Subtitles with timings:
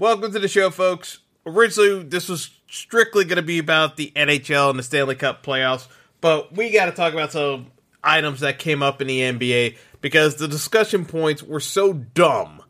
[0.00, 1.18] Welcome to the show, folks.
[1.44, 5.88] Originally, this was strictly going to be about the NHL and the Stanley Cup playoffs,
[6.22, 7.70] but we got to talk about some
[8.02, 12.62] items that came up in the NBA because the discussion points were so dumb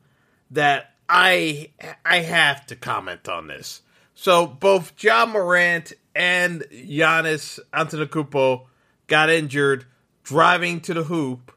[0.50, 1.70] that I
[2.04, 3.82] I have to comment on this.
[4.16, 8.66] So both Ja Morant and Giannis Antetokounmpo
[9.06, 9.84] got injured
[10.24, 11.52] driving to the hoop,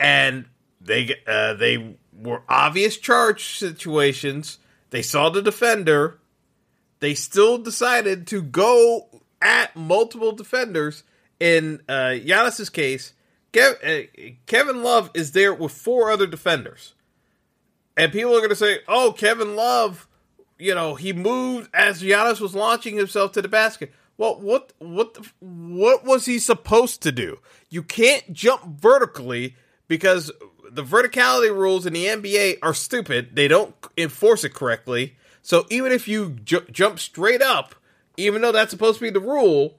[0.00, 0.46] and
[0.80, 4.58] they uh, they were obvious charge situations
[4.94, 6.20] they saw the defender.
[7.00, 9.08] They still decided to go
[9.42, 11.02] at multiple defenders.
[11.40, 13.12] In uh, Giannis's case,
[13.58, 13.72] uh,
[14.46, 16.94] Kevin Love is there with four other defenders.
[17.96, 20.06] And people are going to say, oh, Kevin Love,
[20.60, 23.92] you know, he moved as Giannis was launching himself to the basket.
[24.16, 27.40] Well, what what what was he supposed to do?
[27.68, 29.56] You can't jump vertically
[29.88, 30.30] because
[30.70, 33.34] the verticality rules in the NBA are stupid.
[33.34, 35.16] They don't enforce it correctly.
[35.42, 37.74] So even if you ju- jump straight up,
[38.16, 39.78] even though that's supposed to be the rule,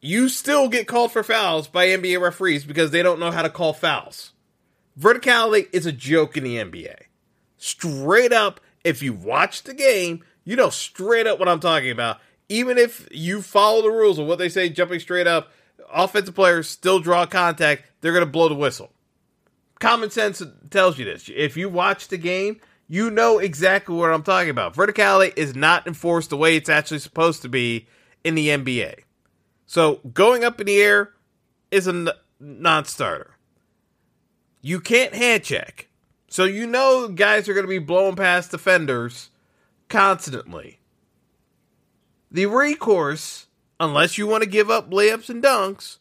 [0.00, 3.50] you still get called for fouls by NBA referees because they don't know how to
[3.50, 4.32] call fouls.
[4.98, 6.96] Verticality is a joke in the NBA.
[7.56, 12.18] Straight up, if you watch the game, you know straight up what I'm talking about.
[12.48, 15.50] Even if you follow the rules of what they say jumping straight up,
[15.92, 18.91] offensive players still draw contact, they're going to blow the whistle
[19.82, 21.28] common sense tells you this.
[21.34, 24.74] If you watch the game, you know exactly what I'm talking about.
[24.74, 27.88] Verticality is not enforced the way it's actually supposed to be
[28.22, 29.00] in the NBA.
[29.66, 31.10] So going up in the air
[31.72, 33.36] is a non starter.
[34.60, 35.88] You can't hand check.
[36.28, 39.30] So you know guys are going to be blowing past defenders
[39.88, 40.78] constantly.
[42.30, 43.48] The recourse,
[43.80, 45.98] unless you want to give up layups and dunks,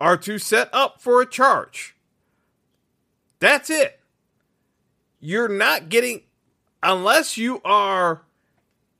[0.00, 1.91] are to set up for a charge.
[3.42, 3.98] That's it.
[5.18, 6.22] You're not getting,
[6.80, 8.22] unless you are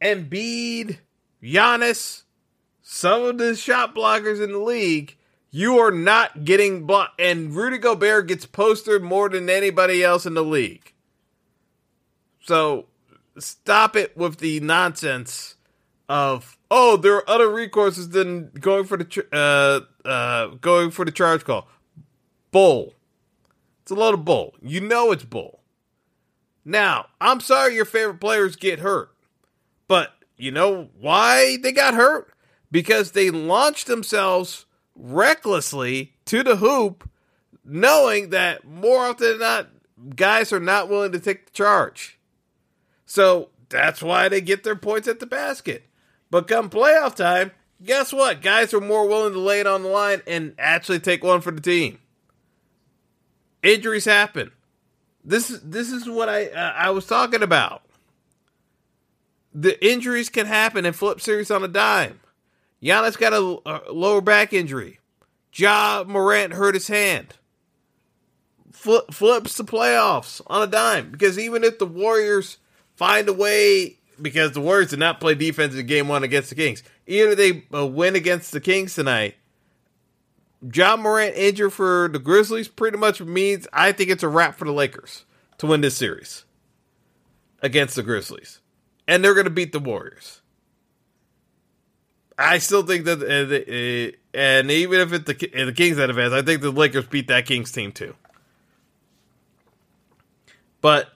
[0.02, 0.98] Embiid,
[1.40, 2.22] Giannis,
[2.82, 5.16] some of the shot blockers in the league,
[5.52, 7.20] you are not getting blocked.
[7.20, 10.92] And Rudy Gobert gets posted more than anybody else in the league.
[12.40, 12.86] So
[13.38, 15.54] stop it with the nonsense
[16.08, 21.12] of oh, there are other recourses than going for the uh, uh, going for the
[21.12, 21.68] charge call.
[22.50, 22.94] Bull.
[23.92, 24.54] A load of bull.
[24.62, 25.60] You know it's bull.
[26.64, 29.10] Now, I'm sorry your favorite players get hurt,
[29.86, 32.32] but you know why they got hurt?
[32.70, 37.08] Because they launched themselves recklessly to the hoop,
[37.64, 39.68] knowing that more often than not,
[40.16, 42.18] guys are not willing to take the charge.
[43.04, 45.84] So that's why they get their points at the basket.
[46.30, 47.50] But come playoff time,
[47.82, 48.40] guess what?
[48.40, 51.50] Guys are more willing to lay it on the line and actually take one for
[51.50, 51.98] the team.
[53.62, 54.50] Injuries happen.
[55.24, 57.82] This this is what I uh, I was talking about.
[59.54, 62.20] the injuries can happen and flip series on a dime.
[62.82, 64.98] Giannis got a, a lower back injury.
[65.54, 67.34] Ja Morant hurt his hand.
[68.72, 72.58] Flip, flips the playoffs on a dime because even if the Warriors
[72.96, 76.56] find a way, because the Warriors did not play defense in game one against the
[76.56, 79.36] Kings, even if they uh, win against the Kings tonight,
[80.72, 84.64] Ja Morant injured for the Grizzlies pretty much means I think it's a wrap for
[84.64, 85.24] the Lakers
[85.58, 86.44] to win this series
[87.60, 88.60] against the Grizzlies.
[89.08, 90.40] And they're going to beat the Warriors.
[92.38, 96.10] I still think that, uh, uh, and even if it's the, uh, the Kings that
[96.10, 98.14] advance, I think the Lakers beat that Kings team too.
[100.80, 101.12] But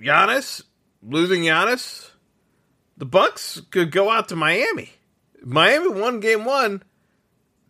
[0.00, 0.62] Giannis
[1.02, 2.10] losing Giannis,
[2.96, 4.92] the Bucks could go out to Miami.
[5.42, 6.82] Miami won game one.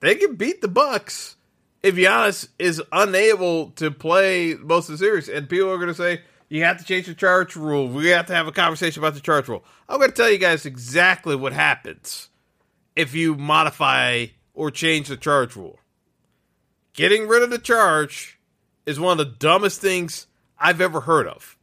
[0.04, 1.36] They can beat the Bucks
[1.82, 5.30] if Giannis is unable to play most of the series.
[5.30, 6.20] And people are going to say,
[6.50, 7.88] you have to change the charge rule.
[7.88, 9.64] We have to have a conversation about the charge rule.
[9.88, 12.28] I'm going to tell you guys exactly what happens
[12.94, 15.78] if you modify or change the charge rule.
[16.92, 18.38] Getting rid of the charge
[18.84, 20.26] is one of the dumbest things
[20.58, 21.56] I've ever heard of.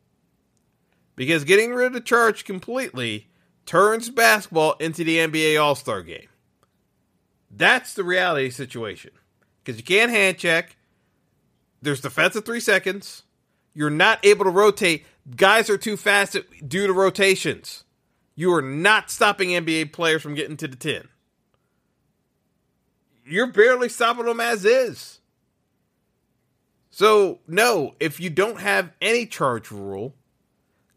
[1.16, 3.28] Because getting rid of the charge completely
[3.68, 6.31] turns basketball into the NBA All Star game.
[7.56, 9.12] That's the reality situation.
[9.64, 10.78] Because you can't hand check.
[11.82, 13.24] There's defense defensive three seconds.
[13.74, 15.06] You're not able to rotate.
[15.36, 16.38] Guys are too fast
[16.68, 17.84] due to rotations.
[18.36, 21.08] You are not stopping NBA players from getting to the 10.
[23.26, 25.20] You're barely stopping them as is.
[26.90, 30.16] So, no, if you don't have any charge rule,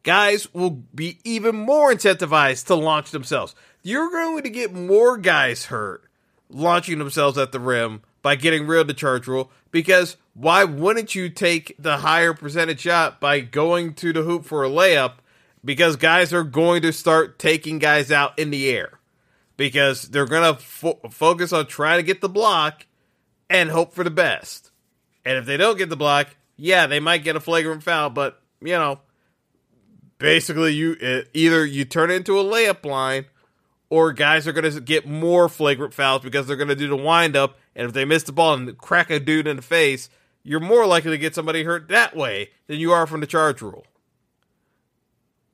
[0.03, 3.55] guys will be even more incentivized to launch themselves.
[3.83, 6.05] You're going to get more guys hurt
[6.49, 11.15] launching themselves at the rim by getting rid of the charge rule because why wouldn't
[11.15, 15.15] you take the higher percentage shot by going to the hoop for a layup?
[15.65, 19.01] Because guys are going to start taking guys out in the air
[19.57, 22.87] because they're going to fo- focus on trying to get the block
[23.49, 24.71] and hope for the best.
[25.25, 28.41] And if they don't get the block, yeah, they might get a flagrant foul, but
[28.61, 29.01] you know,
[30.19, 33.27] basically you uh, either you turn it into a layup line
[33.95, 36.97] or guys are going to get more flagrant fouls because they're going to do the
[36.97, 40.11] wind up and if they miss the ball and crack a dude in the face,
[40.43, 43.63] you're more likely to get somebody hurt that way than you are from the charge
[43.63, 43.87] rule.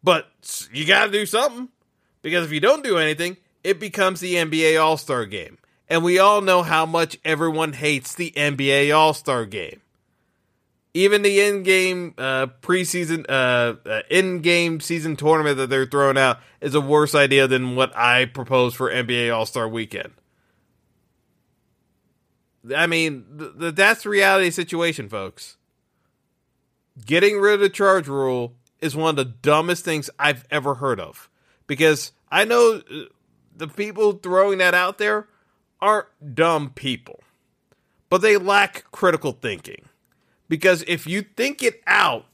[0.02, 0.26] But
[0.72, 1.68] you got to do something
[2.22, 5.58] because if you don't do anything, it becomes the NBA All Star game.
[5.86, 9.82] And we all know how much everyone hates the NBA All Star game.
[10.92, 16.74] Even the in-game uh, preseason, uh, uh, in-game season tournament that they're throwing out is
[16.74, 20.12] a worse idea than what I propose for NBA All Star Weekend.
[22.76, 25.56] I mean, th- th- that's the reality situation, folks.
[27.06, 31.00] Getting rid of the charge rule is one of the dumbest things I've ever heard
[31.00, 31.28] of.
[31.66, 33.04] Because I know uh,
[33.56, 35.28] the people throwing that out there
[35.80, 37.20] aren't dumb people,
[38.08, 39.84] but they lack critical thinking.
[40.50, 42.26] Because if you think it out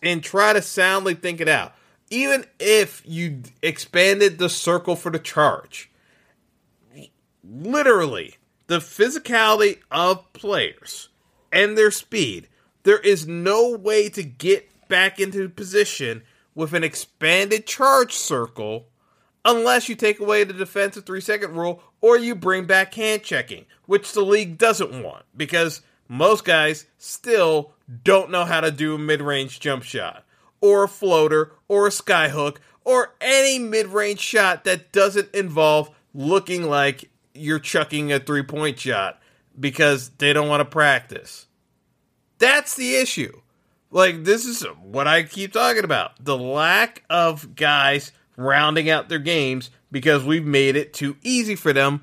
[0.00, 1.74] and try to soundly think it out,
[2.08, 5.90] even if you expanded the circle for the charge,
[7.42, 8.36] literally
[8.68, 11.08] the physicality of players
[11.52, 12.46] and their speed,
[12.84, 16.22] there is no way to get back into position
[16.54, 18.86] with an expanded charge circle
[19.44, 23.66] unless you take away the defensive three second rule or you bring back hand checking,
[23.86, 25.24] which the league doesn't want.
[25.36, 27.72] Because most guys still
[28.02, 30.24] don't know how to do a mid range jump shot
[30.60, 36.62] or a floater or a skyhook or any mid range shot that doesn't involve looking
[36.64, 39.20] like you're chucking a three point shot
[39.58, 41.46] because they don't want to practice.
[42.38, 43.40] That's the issue.
[43.90, 49.18] Like, this is what I keep talking about the lack of guys rounding out their
[49.18, 52.02] games because we've made it too easy for them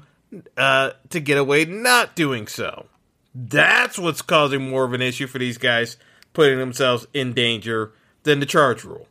[0.57, 2.87] uh, to get away not doing so.
[3.37, 5.97] That's what's causing more of an issue for these guys
[6.31, 7.91] putting themselves in danger
[8.23, 9.07] than the charge rule.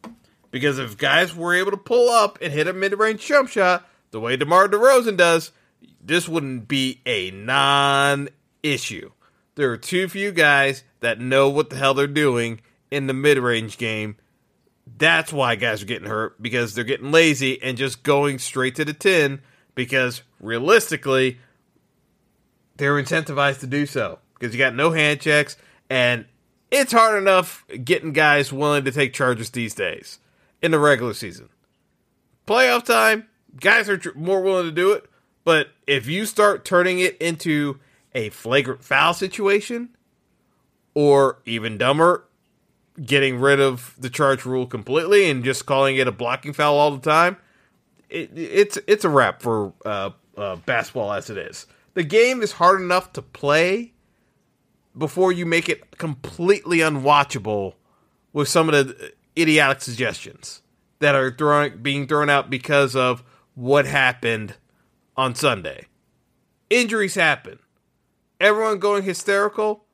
[0.51, 3.87] Because if guys were able to pull up and hit a mid range jump shot
[4.13, 5.53] the way DeMar DeRozan does,
[6.01, 8.29] this wouldn't be a non
[8.63, 9.11] issue.
[9.57, 13.39] There are too few guys that know what the hell they're doing in the mid
[13.39, 14.17] range game.
[14.97, 18.85] That's why guys are getting hurt because they're getting lazy and just going straight to
[18.85, 19.43] the 10
[19.75, 21.39] because realistically,
[22.77, 25.57] they're incentivized to do so because you got no hand checks
[25.89, 26.25] and
[26.71, 30.19] it's hard enough getting guys willing to take charges these days
[30.61, 31.49] in the regular season.
[32.47, 33.27] Playoff time,
[33.61, 35.09] guys are more willing to do it
[35.45, 37.79] but if you start turning it into
[38.15, 39.91] a flagrant foul situation,
[40.95, 42.25] or even dumber,
[43.05, 46.91] getting rid of the charge rule completely and just calling it a blocking foul all
[46.93, 47.37] the time,
[48.09, 51.67] it, it's it's a wrap for uh, uh, basketball as it is.
[51.95, 53.93] The game is hard enough to play
[54.97, 57.75] before you make it completely unwatchable
[58.33, 60.63] with some of the idiotic suggestions
[60.99, 63.23] that are throwing being thrown out because of
[63.55, 64.55] what happened
[65.17, 65.87] on Sunday.
[66.71, 67.59] Injuries happen.
[68.41, 69.85] Everyone going hysterical.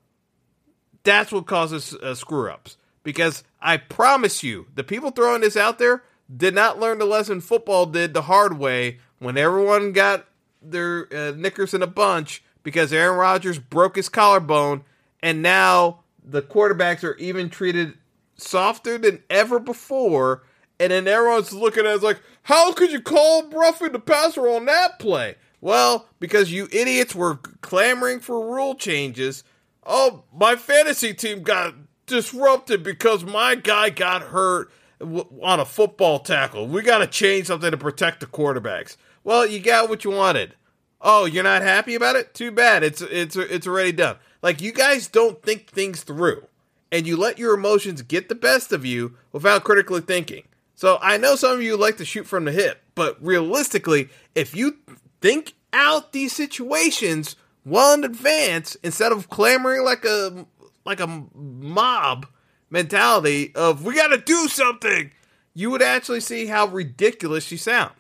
[1.02, 2.76] That's what causes uh, screw ups.
[3.02, 6.02] Because I promise you, the people throwing this out there
[6.34, 10.26] did not learn the lesson football did the hard way when everyone got
[10.62, 14.84] their uh, knickers in a bunch because Aaron Rodgers broke his collarbone,
[15.22, 17.94] and now the quarterbacks are even treated
[18.36, 20.44] softer than ever before.
[20.78, 24.64] And then everyone's looking at it like, how could you call roughing the passer on
[24.66, 25.36] that play?
[25.60, 29.44] Well, because you idiots were clamoring for rule changes.
[29.84, 31.74] Oh, my fantasy team got
[32.06, 36.66] disrupted because my guy got hurt on a football tackle.
[36.66, 38.96] We got to change something to protect the quarterbacks.
[39.24, 40.54] Well, you got what you wanted.
[41.00, 42.34] Oh, you're not happy about it?
[42.34, 42.82] Too bad.
[42.82, 44.16] It's it's it's already done.
[44.42, 46.46] Like you guys don't think things through
[46.92, 50.44] and you let your emotions get the best of you without critically thinking.
[50.74, 54.54] So I know some of you like to shoot from the hip, but realistically, if
[54.54, 54.78] you
[55.20, 60.46] think out these situations well in advance instead of clamoring like a
[60.84, 62.26] like a mob
[62.70, 65.10] mentality of we got to do something,
[65.54, 67.94] you would actually see how ridiculous you sound.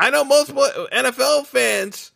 [0.00, 2.12] I know most NFL fans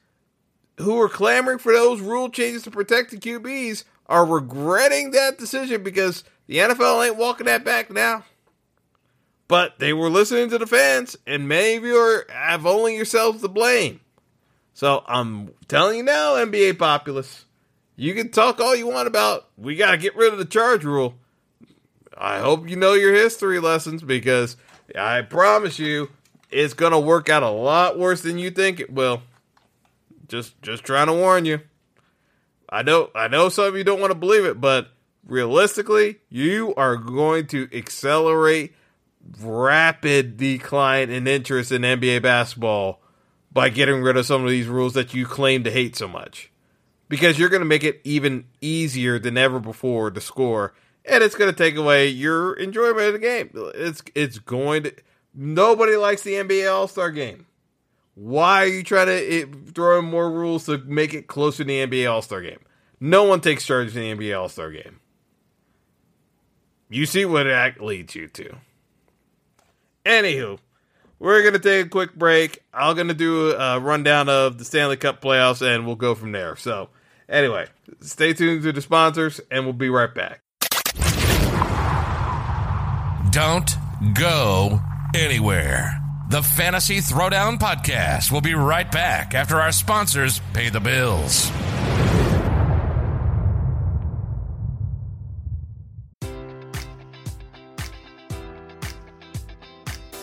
[0.79, 5.83] who are clamoring for those rule changes to protect the QBs are regretting that decision
[5.83, 8.25] because the NFL ain't walking that back now.
[9.49, 13.43] But they were listening to the fans, and many of you are, have only yourselves
[13.43, 14.01] to blame.
[14.73, 17.45] So I'm telling you now, NBA populace,
[17.97, 20.85] you can talk all you want about we got to get rid of the charge
[20.85, 21.17] rule.
[22.17, 24.57] I hope you know your history lessons because
[24.99, 26.09] I promise you
[26.55, 29.23] it's to work out a lot worse than you think it will.
[30.29, 31.61] Just just trying to warn you.
[32.69, 34.89] I know I know some of you don't want to believe it, but
[35.27, 38.75] realistically, you are going to accelerate
[39.41, 43.01] rapid decline in interest in NBA basketball
[43.53, 46.51] by getting rid of some of these rules that you claim to hate so much.
[47.09, 51.35] Because you're going to make it even easier than ever before to score, and it's
[51.35, 53.51] going to take away your enjoyment of the game.
[53.75, 54.95] It's it's going to
[55.35, 57.47] nobody likes the NBA All Star game.
[58.15, 61.65] Why are you trying to it, throw in more rules to make it closer to
[61.65, 62.61] the NBA All Star game?
[63.01, 65.01] No one takes charge in the NBA All Star game.
[66.89, 68.57] You see what it leads you to.
[70.05, 70.59] Anywho,
[71.19, 72.63] we're going to take a quick break.
[72.73, 76.33] I'm going to do a rundown of the Stanley Cup playoffs and we'll go from
[76.33, 76.55] there.
[76.57, 76.91] So,
[77.29, 77.67] anyway,
[78.01, 80.43] stay tuned to the sponsors and we'll be right back.
[83.31, 83.75] Don't
[84.15, 84.81] go
[85.15, 86.01] anywhere.
[86.31, 91.51] The Fantasy Throwdown Podcast will be right back after our sponsors pay the bills.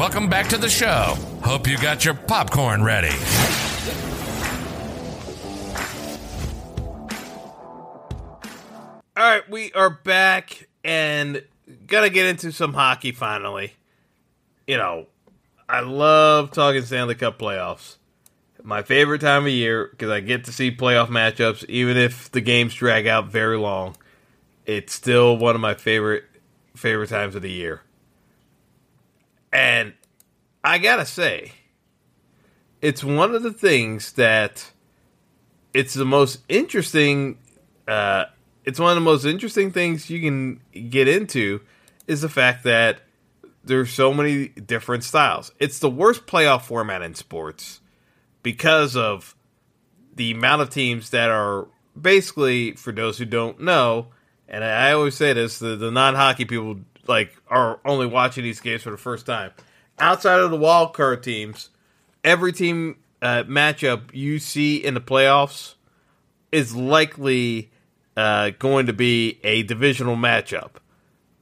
[0.00, 1.14] Welcome back to the show.
[1.42, 3.14] Hope you got your popcorn ready.
[9.14, 11.44] All right, we are back and
[11.86, 13.74] gonna get into some hockey finally.
[14.66, 15.04] You know,
[15.68, 17.98] I love talking Stanley Cup playoffs.
[18.62, 22.40] My favorite time of year because I get to see playoff matchups, even if the
[22.40, 23.96] games drag out very long.
[24.64, 26.24] It's still one of my favorite
[26.74, 27.82] favorite times of the year.
[29.52, 29.94] And
[30.62, 31.52] I gotta say,
[32.80, 34.70] it's one of the things that
[35.74, 37.38] it's the most interesting.
[37.86, 38.26] Uh,
[38.64, 41.60] it's one of the most interesting things you can get into
[42.06, 43.00] is the fact that
[43.64, 45.52] there's so many different styles.
[45.58, 47.80] It's the worst playoff format in sports
[48.42, 49.34] because of
[50.14, 51.68] the amount of teams that are
[52.00, 54.08] basically, for those who don't know,
[54.48, 58.60] and I always say this, the, the non hockey people like are only watching these
[58.60, 59.52] games for the first time.
[59.98, 61.70] Outside of the wild card teams,
[62.24, 65.74] every team uh, matchup you see in the playoffs
[66.52, 67.70] is likely
[68.16, 70.72] uh, going to be a divisional matchup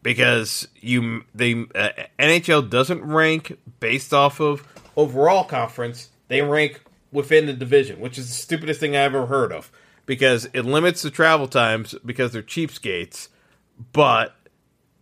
[0.02, 4.66] because you the uh, NHL doesn't rank based off of
[4.96, 9.52] overall conference; they rank within the division, which is the stupidest thing I ever heard
[9.52, 9.70] of
[10.06, 13.28] because it limits the travel times because they're cheapskates,
[13.92, 14.34] but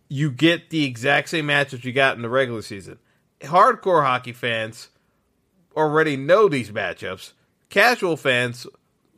[0.09, 2.99] you get the exact same matchups you got in the regular season.
[3.41, 4.89] Hardcore hockey fans
[5.75, 7.33] already know these matchups.
[7.69, 8.65] Casual fans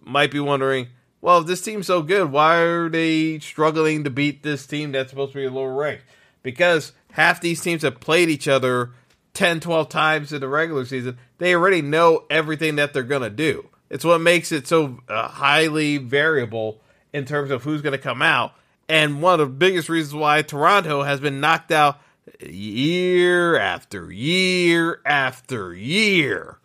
[0.02, 0.88] might be wondering,
[1.22, 5.10] well, if this team's so good, why are they struggling to beat this team that's
[5.10, 6.02] supposed to be a lower rank?
[6.42, 8.92] Because half these teams have played each other
[9.34, 11.18] 10, 12 times in the regular season.
[11.38, 13.70] They already know everything that they're going to do.
[13.90, 16.82] It's what makes it so uh, highly variable
[17.14, 18.54] in terms of who's going to come out.
[18.90, 22.02] And one of the biggest reasons why Toronto has been knocked out
[22.40, 26.58] year after year after year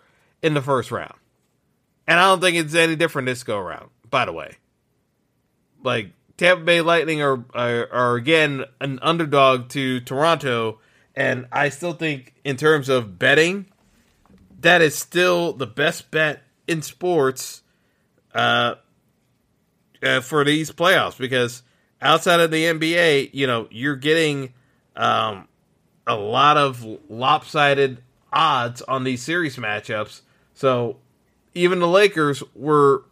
[0.43, 1.15] in the first round.
[2.07, 4.57] And I don't think it's any different this go around, by the way.
[5.83, 10.81] Like, Tampa Bay Lightning are, are, are again an underdog to Toronto.
[11.15, 13.67] And I still think, in terms of betting,
[14.61, 17.63] that is still the best bet in sports
[18.35, 18.77] uh,
[20.03, 21.63] uh, for these playoffs because
[22.05, 24.53] outside of the NBA, you know, you're getting
[24.95, 25.49] um,
[26.07, 30.21] a lot of lopsided odds on these series matchups.
[30.53, 30.99] So
[31.55, 33.05] even the Lakers were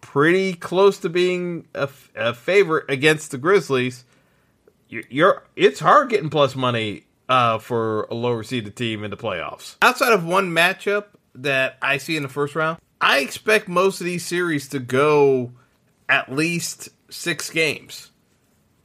[0.00, 4.04] pretty close to being a, a favorite against the Grizzlies.
[4.88, 9.16] You're, you're it's hard getting plus money uh, for a lower seeded team in the
[9.16, 9.76] playoffs.
[9.82, 14.04] Outside of one matchup that I see in the first round, I expect most of
[14.04, 15.52] these series to go
[16.08, 18.11] at least six games.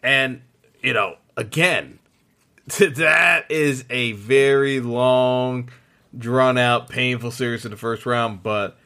[0.04, 0.42] And,
[0.82, 2.00] you know, again,
[2.80, 5.70] that is a very long,
[6.18, 8.78] drawn out, painful series in the first round, but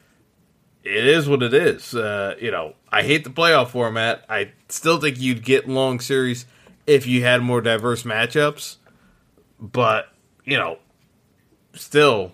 [0.84, 1.94] it is what it is.
[1.94, 4.24] Uh, you know, I hate the playoff format.
[4.28, 6.46] I still think you'd get long series
[6.86, 8.76] if you had more diverse matchups,
[9.60, 10.08] but,
[10.44, 10.78] you know,
[11.74, 12.32] still,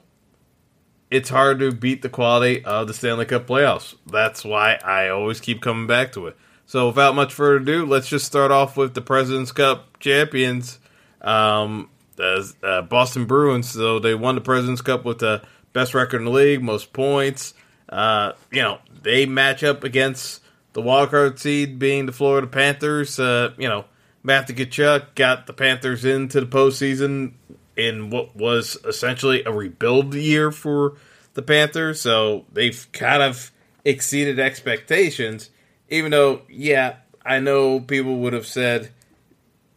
[1.11, 3.95] it's hard to beat the quality of the Stanley Cup playoffs.
[4.07, 6.37] That's why I always keep coming back to it.
[6.69, 10.79] So, without much further ado, let's just start off with the President's Cup champions,
[11.23, 13.71] um, the uh, Boston Bruins.
[13.71, 15.41] So, they won the President's Cup with the
[15.73, 17.55] best record in the league, most points.
[17.89, 20.43] Uh, you know, they match up against
[20.75, 23.19] the wildcard seed being the Florida Panthers.
[23.19, 23.87] Uh, you know,
[24.23, 27.33] Matthew Tkachuk got the Panthers into the postseason
[27.77, 30.97] in what was essentially a rebuild year for
[31.33, 32.03] the Panthers.
[32.03, 33.53] So they've kind of
[33.87, 35.49] exceeded expectations,
[35.89, 38.91] even though, yeah, I know people would have said,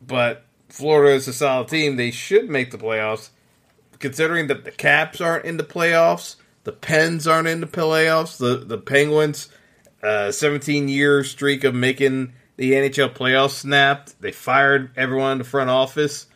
[0.06, 1.96] but Florida is a solid team.
[1.96, 3.30] They should make the playoffs.
[4.00, 8.58] Considering that the Caps aren't in the playoffs, the Pens aren't in the playoffs, the,
[8.58, 9.50] the Penguins,
[10.02, 14.20] uh, 17 year streak of making the NHL playoffs snapped.
[14.22, 16.28] They fired everyone in the front office.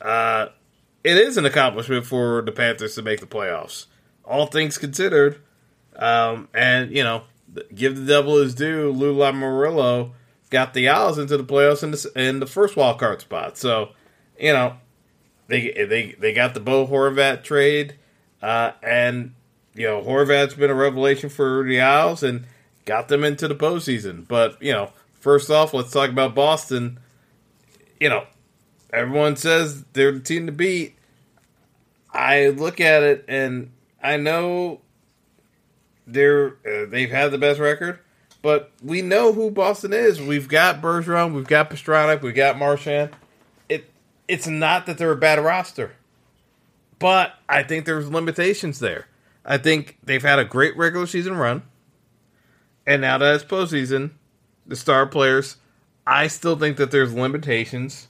[0.00, 0.48] Uh,
[1.04, 3.86] it is an accomplishment for the Panthers to make the playoffs,
[4.24, 5.40] all things considered.
[5.94, 7.24] Um, and, you know,
[7.74, 8.90] give the devil his due.
[8.90, 10.12] Lou Lamoriello
[10.50, 13.56] got the Isles into the playoffs in the, in the first wild card spot.
[13.58, 13.90] So,
[14.38, 14.76] you know,
[15.48, 17.94] they they they got the Bo Horvat trade,
[18.42, 19.34] uh, and
[19.74, 22.46] you know Horvat's been a revelation for the Isles and
[22.84, 24.26] got them into the postseason.
[24.26, 26.98] But you know, first off, let's talk about Boston.
[28.00, 28.26] You know,
[28.92, 30.94] everyone says they're the team to beat.
[32.12, 33.70] I look at it and
[34.02, 34.80] I know
[36.06, 37.98] they're uh, they've had the best record,
[38.42, 40.20] but we know who Boston is.
[40.20, 43.10] We've got Bergeron, we've got Pastrnak, we've got Marchand.
[43.68, 43.90] It
[44.28, 45.92] it's not that they're a bad roster,
[46.98, 49.06] but I think there's limitations there.
[49.44, 51.62] I think they've had a great regular season run,
[52.86, 54.12] and now that it's postseason,
[54.66, 55.56] the star players.
[56.08, 58.06] I still think that there's limitations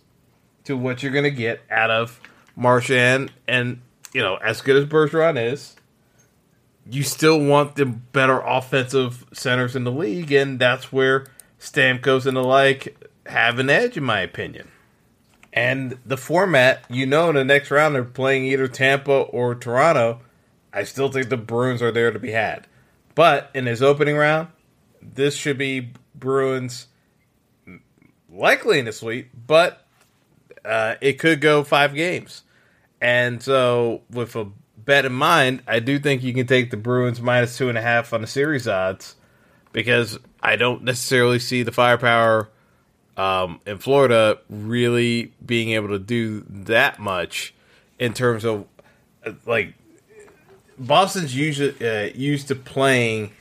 [0.64, 2.20] to what you're going to get out of
[2.54, 3.80] Marchand, and
[4.12, 5.76] you know, as good as Bergeron is,
[6.90, 11.26] you still want the better offensive centers in the league, and that's where
[11.60, 14.68] Stamkos and the like have an edge, in my opinion.
[15.52, 20.20] And the format, you know, in the next round they're playing either Tampa or Toronto.
[20.72, 22.66] I still think the Bruins are there to be had.
[23.14, 24.48] But in his opening round,
[25.00, 26.88] this should be Bruins
[28.30, 29.86] likely in a sweep, but
[30.64, 32.42] uh, it could go five games.
[33.00, 34.48] And so, with a
[34.86, 37.82] bet in mind, I do think you can take the Bruins minus two and a
[37.82, 39.16] half on the series odds
[39.72, 42.48] because I don't necessarily see the firepower
[43.16, 47.54] um, in Florida really being able to do that much
[47.98, 48.66] in terms of
[49.44, 49.74] like
[50.78, 53.32] Boston's usually uh, used to playing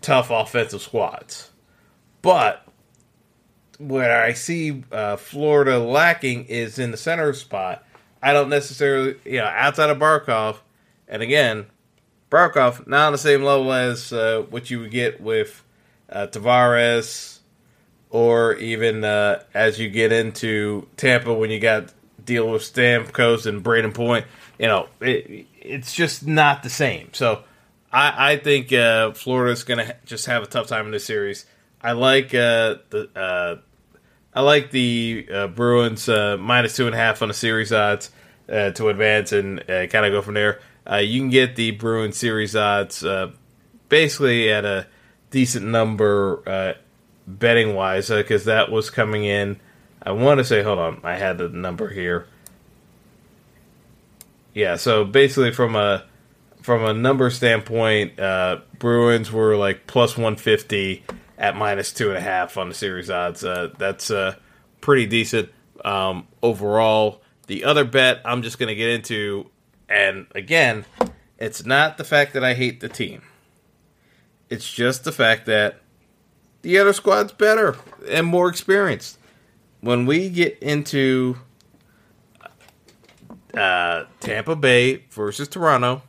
[0.00, 1.50] tough offensive squads,
[2.22, 2.66] but
[3.78, 7.84] what I see uh, Florida lacking is in the center spot.
[8.22, 10.58] I don't necessarily, you know, outside of Barkov,
[11.08, 11.66] and again,
[12.30, 15.62] Barkov not on the same level as uh, what you would get with
[16.10, 17.38] uh, Tavares,
[18.10, 21.92] or even uh, as you get into Tampa when you got
[22.24, 24.26] deal with Stamkos and Brayden Point.
[24.58, 27.10] You know, it, it's just not the same.
[27.12, 27.44] So
[27.92, 31.04] I, I think uh, Florida's going to ha- just have a tough time in this
[31.04, 31.46] series.
[31.80, 33.56] I like uh, the uh,
[34.32, 38.10] I like the uh, Bruins minus two and a half on the series odds
[38.48, 40.60] to advance and kind of go from there.
[40.90, 43.30] Uh, you can get the Bruins series odds uh,
[43.88, 44.86] basically at a
[45.30, 46.76] decent number
[47.26, 49.58] betting wise because that was coming in.
[50.02, 52.26] I want to say, hold on, I had the number here.
[54.52, 56.04] Yeah, so basically from a
[56.62, 58.16] from a number standpoint,
[58.78, 61.02] Bruins were like plus one fifty
[61.38, 63.44] at minus two and a half on the series odds.
[63.44, 64.36] Uh, that's uh,
[64.80, 65.50] pretty decent
[65.84, 67.22] um, overall.
[67.46, 69.50] The other bet I'm just going to get into,
[69.88, 70.84] and again,
[71.38, 73.22] it's not the fact that I hate the team.
[74.48, 75.80] It's just the fact that
[76.62, 77.76] the other squad's better
[78.08, 79.18] and more experienced.
[79.80, 81.36] When we get into
[83.52, 86.02] uh, Tampa Bay versus Toronto,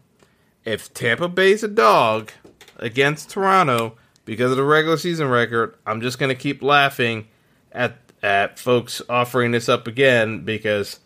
[0.64, 2.32] if Tampa Bay's a dog
[2.78, 7.28] against Toronto, because of the regular season record, I'm just going to keep laughing
[7.72, 11.00] at at folks offering this up again because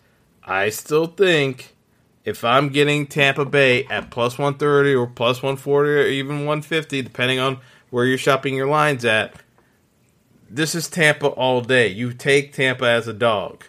[0.44, 1.76] I still think
[2.30, 7.40] if I'm getting Tampa Bay at plus 130 or plus 140 or even 150, depending
[7.40, 9.34] on where you're shopping your lines at,
[10.50, 11.88] this is Tampa all day.
[11.88, 13.66] You take Tampa as a dog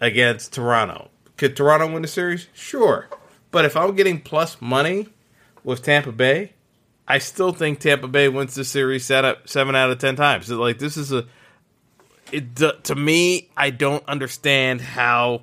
[0.00, 1.10] against Toronto.
[1.36, 2.48] Could Toronto win the series?
[2.52, 3.08] Sure.
[3.50, 5.08] But if I'm getting plus money
[5.64, 6.52] with Tampa Bay,
[7.08, 10.48] I still think Tampa Bay wins the series set up seven out of ten times.
[10.50, 11.26] Like this is a
[12.32, 13.48] it to me.
[13.56, 15.42] I don't understand how,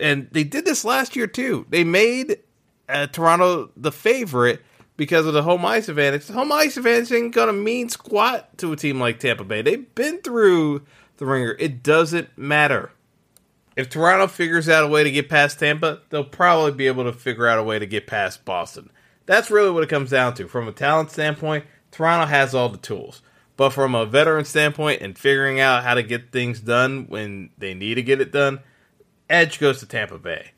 [0.00, 1.66] and they did this last year too.
[1.68, 2.38] They made
[2.88, 4.62] uh, Toronto the favorite
[4.96, 6.26] because of the home ice advantage.
[6.26, 9.62] The home ice advantage ain't gonna mean squat to a team like Tampa Bay.
[9.62, 10.82] They've been through
[11.18, 11.56] the ringer.
[11.58, 12.92] It doesn't matter.
[13.76, 17.12] If Toronto figures out a way to get past Tampa, they'll probably be able to
[17.12, 18.90] figure out a way to get past Boston.
[19.26, 20.48] That's really what it comes down to.
[20.48, 23.22] From a talent standpoint, Toronto has all the tools.
[23.56, 27.74] But from a veteran standpoint and figuring out how to get things done when they
[27.74, 28.60] need to get it done,
[29.28, 30.52] edge goes to Tampa Bay.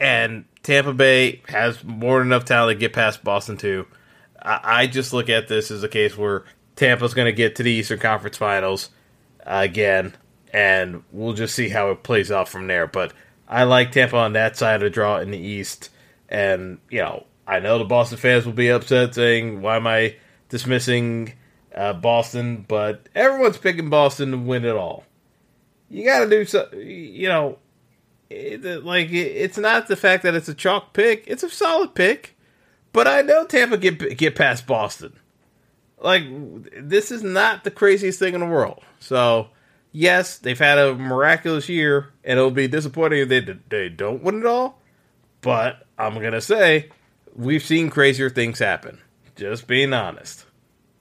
[0.00, 3.86] and Tampa Bay has more than enough talent to get past Boston too.
[4.40, 6.44] I, I just look at this as a case where
[6.76, 8.90] Tampa's going to get to the Eastern Conference Finals
[9.40, 10.14] again,
[10.52, 12.86] and we'll just see how it plays out from there.
[12.86, 13.12] But
[13.48, 15.90] I like Tampa on that side of the draw in the East,
[16.28, 20.16] and you know I know the Boston fans will be upset saying, "Why am I
[20.50, 21.32] dismissing
[21.74, 25.04] uh, Boston?" But everyone's picking Boston to win it all.
[25.88, 26.68] You got to do so.
[26.74, 27.58] You know,
[28.30, 31.94] it, like it, it's not the fact that it's a chalk pick; it's a solid
[31.94, 32.36] pick.
[32.92, 35.14] But I know Tampa get get past Boston.
[36.00, 36.24] Like
[36.76, 38.82] this is not the craziest thing in the world.
[39.00, 39.48] So
[39.92, 44.40] yes, they've had a miraculous year, and it'll be disappointing if they they don't win
[44.40, 44.80] it all.
[45.40, 46.90] But I'm gonna say
[47.34, 49.00] we've seen crazier things happen.
[49.36, 50.44] Just being honest.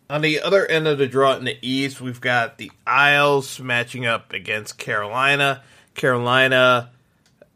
[0.09, 4.05] On the other end of the draw in the East, we've got the Isles matching
[4.05, 5.63] up against Carolina.
[5.95, 6.91] Carolina,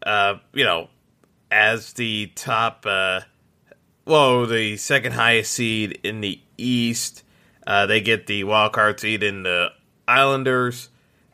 [0.04, 0.90] uh, you know,
[1.50, 3.22] as the top, uh,
[4.06, 7.24] well, the second highest seed in the East.
[7.66, 9.70] Uh, they get the wild card seed in the
[10.08, 10.90] Islanders.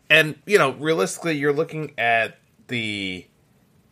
[0.09, 3.25] And, you know, realistically, you're looking at the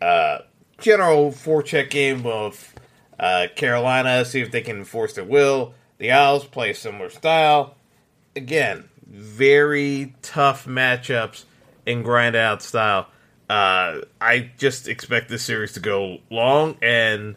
[0.02, 0.40] uh,
[0.80, 2.74] general forecheck game of
[3.20, 5.74] uh, Carolina, see if they can enforce their will.
[5.98, 7.76] The Isles play a similar style.
[8.36, 11.46] Again, very tough matchups
[11.86, 13.08] in grind out style.
[13.50, 17.36] Uh, I just expect this series to go long, and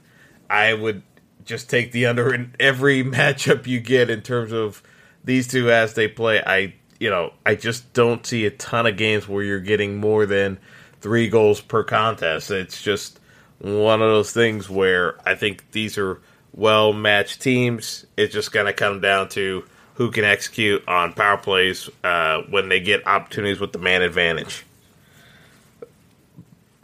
[0.48, 1.02] I would
[1.44, 4.82] just take the under in every matchup you get in terms of
[5.24, 6.42] these two as they play.
[6.44, 10.26] I, you know, I just don't see a ton of games where you're getting more
[10.26, 10.58] than
[11.00, 12.50] three goals per contest.
[12.50, 13.20] It's just
[13.58, 16.20] one of those things where I think these are
[16.54, 18.06] well matched teams.
[18.16, 22.68] It's just going to come down to who can execute on power plays uh, when
[22.68, 24.64] they get opportunities with the man advantage.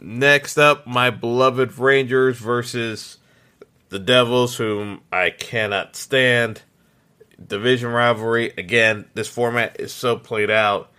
[0.07, 3.17] Next up, my beloved Rangers versus
[3.89, 6.61] the Devils, whom I cannot stand.
[7.43, 8.53] Division rivalry.
[8.55, 10.91] Again, this format is so played out.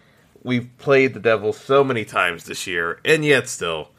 [0.43, 3.91] We've played the Devils so many times this year, and yet still,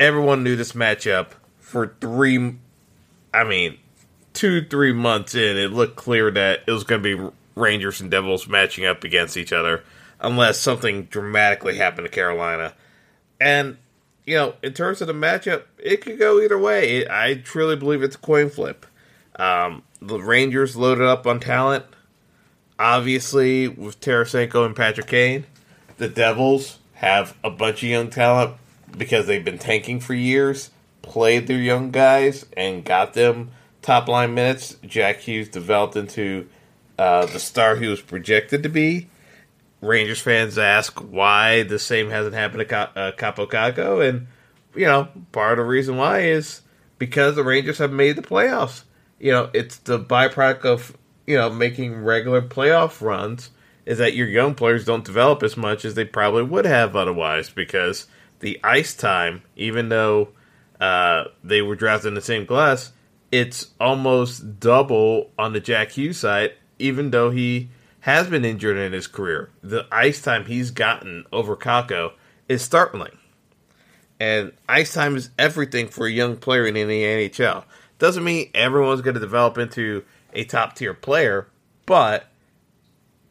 [0.00, 2.56] everyone knew this matchup for three.
[3.34, 3.76] I mean,
[4.32, 8.10] two three months in, it looked clear that it was going to be Rangers and
[8.10, 9.84] Devils matching up against each other,
[10.20, 12.72] unless something dramatically happened to Carolina.
[13.38, 13.76] And
[14.30, 17.04] you know, in terms of the matchup, it could go either way.
[17.04, 18.86] I truly believe it's a coin flip.
[19.34, 21.84] Um, the Rangers loaded up on talent,
[22.78, 25.46] obviously with Tarasenko and Patrick Kane.
[25.96, 28.54] The Devils have a bunch of young talent
[28.96, 30.70] because they've been tanking for years,
[31.02, 33.50] played their young guys, and got them
[33.82, 34.76] top line minutes.
[34.86, 36.48] Jack Hughes developed into
[36.96, 39.08] uh, the star he was projected to be.
[39.80, 44.26] Rangers fans ask why the same hasn't happened to uh, Kaapo Kakko, and
[44.74, 46.62] you know part of the reason why is
[46.98, 48.82] because the Rangers have made the playoffs.
[49.18, 53.50] You know, it's the byproduct of you know making regular playoff runs
[53.86, 57.50] is that your young players don't develop as much as they probably would have otherwise
[57.50, 58.06] because
[58.40, 60.28] the ice time, even though
[60.80, 62.92] uh, they were drafted in the same class,
[63.32, 68.92] it's almost double on the Jack Hughes side, even though he has been injured in
[68.92, 69.50] his career.
[69.62, 72.12] The ice time he's gotten over Kakko
[72.48, 73.16] is startling.
[74.18, 77.64] And ice time is everything for a young player in the NHL.
[77.98, 81.48] Doesn't mean everyone's going to develop into a top tier player,
[81.86, 82.26] but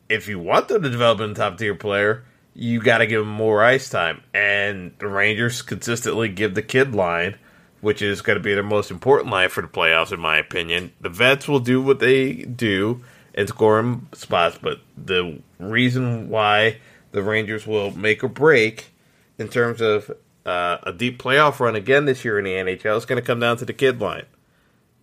[0.10, 3.22] if you want them to develop into a top tier player, you got to give
[3.22, 4.24] them more ice time.
[4.34, 7.38] And the Rangers consistently give the kid line,
[7.82, 10.92] which is going to be their most important line for the playoffs, in my opinion.
[11.00, 13.02] The vets will do what they do
[13.40, 16.78] and score in spots, but the reason why
[17.12, 18.92] the Rangers will make a break
[19.38, 20.12] in terms of
[20.46, 23.40] uh, a deep playoff run again this year in the NHL is going to come
[23.40, 24.26] down to the kid line.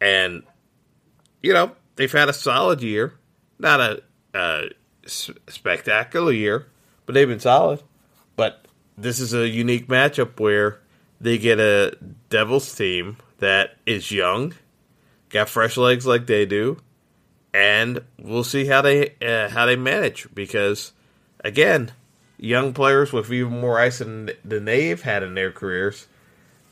[0.01, 0.43] And,
[1.43, 3.15] you know, they've had a solid year,
[3.59, 4.03] not a,
[4.35, 4.71] a
[5.07, 6.67] spectacular year
[7.07, 7.83] but they've been solid.
[8.35, 8.67] But
[8.99, 10.81] this is a unique matchup where
[11.21, 11.97] they get a
[12.29, 14.55] Devils team that is young,
[15.31, 16.79] got fresh legs like they do,
[17.53, 20.93] and we'll see how they uh, how they manage because
[21.45, 21.93] again,
[22.39, 26.07] young players with even more ice than, than they've had in their careers,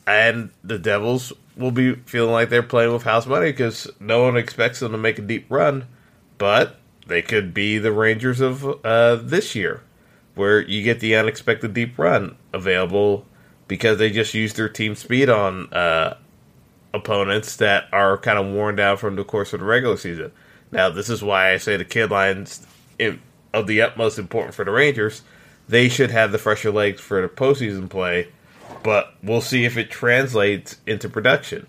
[0.06, 4.37] and the Devils will be feeling like they're playing with house money because no one
[4.37, 5.87] expects them to make a deep run,
[6.37, 9.82] but they could be the Rangers of uh, this year
[10.34, 13.24] where you get the unexpected deep run available
[13.68, 16.16] because they just use their team speed on uh,
[16.92, 20.32] opponents that are kind of worn down from the course of the regular season.
[20.74, 22.66] Now, this is why I say the kid lines
[23.52, 25.22] of the utmost important for the Rangers.
[25.68, 28.28] They should have the fresher legs for the postseason play
[28.82, 31.66] but we'll see if it translates into production.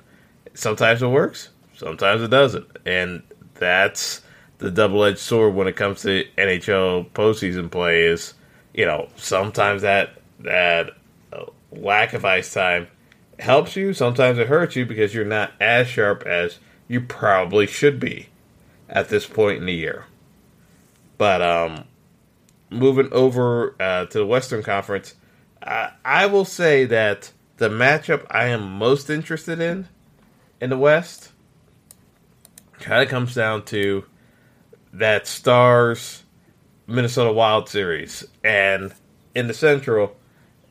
[0.53, 3.23] Sometimes it works, sometimes it doesn't, and
[3.55, 4.21] that's
[4.57, 8.03] the double-edged sword when it comes to NHL postseason play.
[8.03, 8.33] Is
[8.73, 10.91] you know sometimes that that
[11.71, 12.87] lack of ice time
[13.39, 17.99] helps you, sometimes it hurts you because you're not as sharp as you probably should
[17.99, 18.27] be
[18.89, 20.05] at this point in the year.
[21.17, 21.85] But um,
[22.69, 25.15] moving over uh, to the Western Conference,
[25.63, 29.87] uh, I will say that the matchup I am most interested in
[30.59, 31.31] in the West
[32.79, 34.05] kind of comes down to
[34.93, 36.23] that Stars
[36.87, 38.25] Minnesota Wild series.
[38.43, 38.93] And
[39.33, 40.15] in the Central,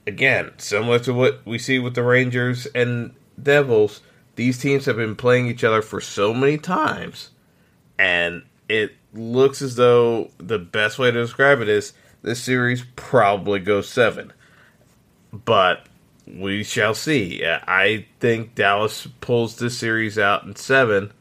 [0.07, 4.01] again, similar to what we see with the Rangers and Devils,
[4.37, 7.31] these teams have been playing each other for so many times.
[8.05, 13.61] And it looks as though the best way to describe it is this series probably
[13.61, 14.31] goes seven.
[15.33, 15.87] But
[16.27, 17.43] we shall see.
[17.47, 21.15] I think Dallas pulls this series out in seven.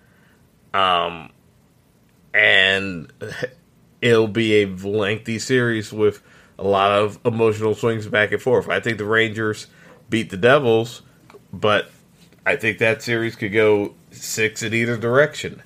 [0.74, 1.32] Um,
[2.34, 3.13] and
[4.02, 6.22] it'll be a lengthy series with
[6.60, 8.67] a lot of emotional swings back and forth.
[8.67, 9.67] I think the Rangers
[10.10, 11.02] beat the Devils,
[11.54, 11.89] but
[12.46, 15.63] I think that series could go six in either direction.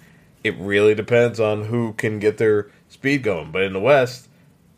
[0.48, 3.52] It really depends on who can get their speed going.
[3.52, 4.28] But in the West,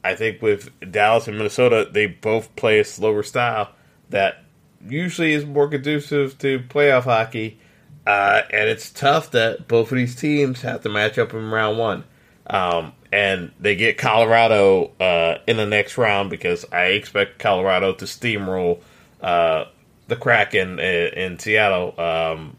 [0.04, 3.70] I think with Dallas and Minnesota, they both play a slower style
[4.10, 4.44] that
[4.88, 7.60] usually is more conducive to playoff hockey.
[8.08, 11.78] Uh, and it's tough that both of these teams have to match up in round
[11.78, 12.04] one.
[12.48, 18.06] Um, and they get Colorado uh, in the next round because I expect Colorado to
[18.06, 18.82] steamroll
[19.22, 19.66] uh,
[20.08, 22.58] the Kraken in, in Seattle um,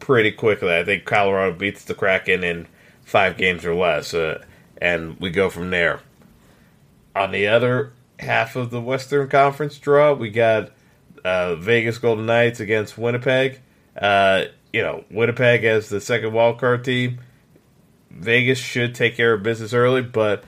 [0.00, 0.74] pretty quickly.
[0.74, 2.66] I think Colorado beats the Kraken in
[3.04, 4.42] five games or less, uh,
[4.78, 6.00] and we go from there.
[7.14, 10.70] On the other half of the Western Conference draw, we got
[11.24, 13.60] uh, Vegas Golden Knights against Winnipeg.
[13.96, 17.20] Uh, you know, Winnipeg as the second wildcard team
[18.10, 20.44] Vegas should take care of business early, but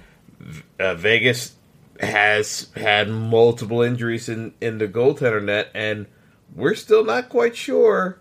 [0.79, 1.55] uh, Vegas
[2.01, 6.07] has had multiple injuries in, in the goaltender net, and
[6.55, 8.19] we're still not quite sure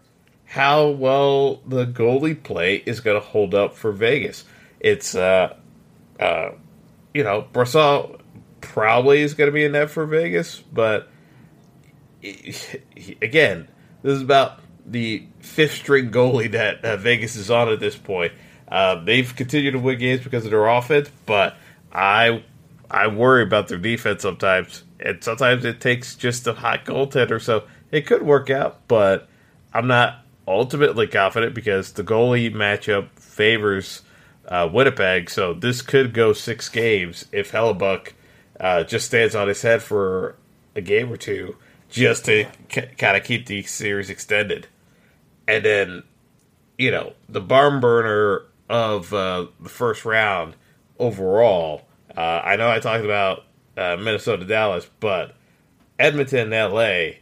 [0.51, 4.43] how well the goalie play is going to hold up for Vegas.
[4.81, 5.55] It's, uh,
[6.19, 6.49] uh,
[7.13, 8.19] you know, Brossoit
[8.59, 11.07] probably is going to be in net for Vegas, but
[12.21, 13.69] again,
[14.03, 18.33] this is about the fifth string goalie that uh, Vegas is on at this point.
[18.67, 21.55] Uh, they've continued to win games because of their offense, but
[21.93, 22.43] I
[22.89, 27.41] I worry about their defense sometimes, and sometimes it takes just a hot goaltender.
[27.41, 29.29] So it could work out, but
[29.73, 34.01] I'm not ultimately confident because the goalie matchup favors
[34.47, 35.29] uh, Winnipeg.
[35.29, 38.13] So this could go six games if Hellebuyck
[38.59, 40.35] uh, just stands on his head for
[40.75, 41.55] a game or two,
[41.89, 44.67] just to k- kind of keep the series extended.
[45.47, 46.03] And then,
[46.77, 50.55] you know, the barn burner of uh, the first round
[50.99, 51.83] overall.
[52.15, 53.43] Uh, I know I talked about
[53.77, 55.35] uh, Minnesota Dallas, but
[55.97, 57.17] Edmonton LA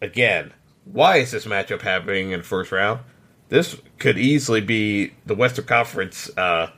[0.00, 0.52] again.
[0.92, 3.00] Why is this matchup happening in the first round?
[3.48, 6.70] This could easily be the Western Conference uh,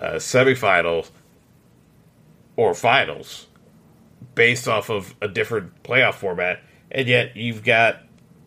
[0.00, 1.10] uh, semifinals
[2.56, 3.46] or finals
[4.34, 8.02] based off of a different playoff format, and yet you've got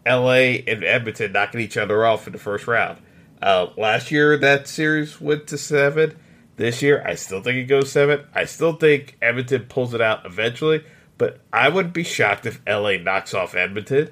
[0.06, 3.00] LA and Edmonton knocking each other off in the first round.
[3.42, 6.18] Uh, last year, that series went to seven.
[6.58, 8.26] This year, I still think it goes seven.
[8.36, 10.84] I still think Edmonton pulls it out eventually,
[11.18, 14.10] but I wouldn't be shocked if LA knocks off Edmonton.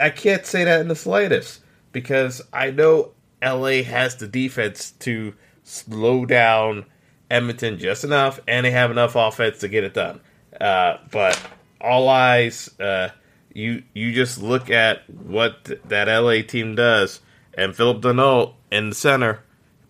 [0.00, 1.60] I can't say that in the slightest
[1.92, 3.12] because I know
[3.42, 6.86] LA has the defense to slow down
[7.30, 10.20] Edmonton just enough, and they have enough offense to get it done.
[10.60, 11.40] Uh, but
[11.80, 13.10] all eyes, uh,
[13.54, 17.20] you you just look at what th- that LA team does,
[17.54, 19.40] and Philip Danault in the center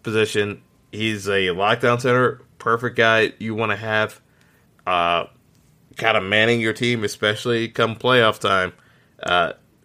[0.02, 0.62] position.
[0.92, 4.20] He's a lockdown center, perfect guy you want to have,
[4.86, 5.26] uh,
[5.96, 8.72] kind of manning your team, especially come playoff time.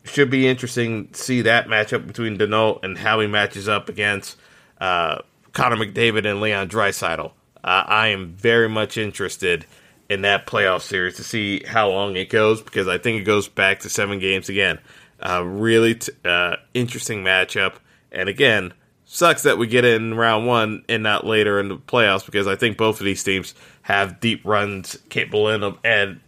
[0.06, 4.38] Should be interesting to see that matchup between Danault and how he matches up against
[4.80, 5.20] uh,
[5.52, 7.32] Connor McDavid and Leon Draisaitl.
[7.64, 9.66] Uh, I am very much interested
[10.10, 13.48] in that playoff series to see how long it goes because I think it goes
[13.48, 14.80] back to seven games again.
[15.20, 17.76] Uh, really t- uh, interesting matchup,
[18.12, 18.74] and again,
[19.06, 22.56] sucks that we get in round one and not later in the playoffs because I
[22.56, 26.20] think both of these teams have deep runs capable in them, and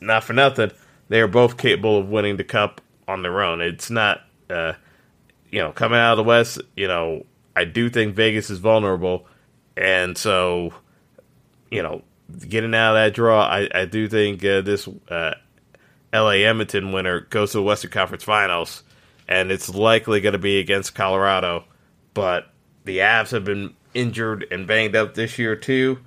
[0.00, 0.70] not for nothing,
[1.08, 3.60] they are both capable of winning the cup on their own.
[3.60, 4.74] It's not, uh,
[5.50, 6.60] you know, coming out of the West.
[6.76, 7.24] You know,
[7.56, 9.26] I do think Vegas is vulnerable,
[9.76, 10.74] and so,
[11.70, 12.02] you know,
[12.48, 15.34] getting out of that draw, I, I do think uh, this uh,
[16.12, 18.82] LA Edmonton winner goes to the Western Conference Finals,
[19.26, 21.64] and it's likely going to be against Colorado.
[22.14, 22.50] But
[22.84, 25.98] the Avs have been injured and banged up this year too.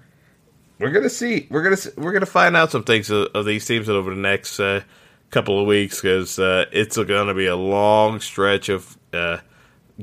[0.82, 1.46] We're gonna see.
[1.52, 4.60] We're gonna we're gonna find out some things of, of these teams over the next
[4.60, 4.82] uh,
[5.30, 9.38] couple of weeks because uh, it's to be a long stretch of uh,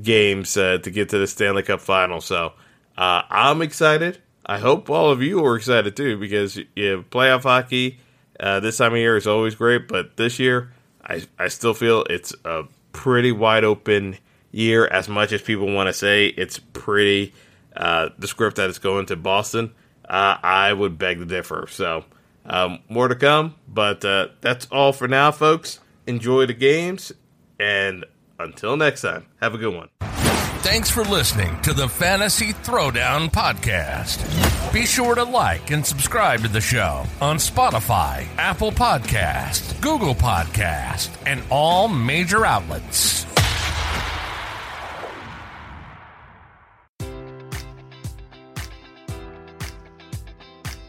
[0.01, 2.20] games uh, to get to the Stanley Cup final.
[2.20, 2.53] So
[2.97, 4.22] uh, I'm excited.
[4.47, 7.99] I hope all of you are excited too because yeah, playoff hockey
[8.39, 10.72] uh, this time of year is always great, but this year
[11.03, 12.62] I I still feel it's a
[12.93, 14.16] pretty wide open
[14.53, 14.87] year.
[14.87, 17.35] As much as people want to say it's pretty
[17.74, 19.72] the script that is going to Boston,
[20.09, 21.66] uh, I would beg to differ.
[21.70, 22.04] So
[22.46, 25.80] um, more to come, but uh, that's all for now, folks.
[26.06, 27.12] Enjoy the games,
[27.61, 28.04] and
[28.38, 29.88] until next time, have a good one.
[30.61, 34.72] Thanks for listening to the Fantasy Throwdown Podcast.
[34.72, 41.11] Be sure to like and subscribe to the show on Spotify, Apple Podcast, Google Podcast,
[41.26, 43.24] and all major outlets.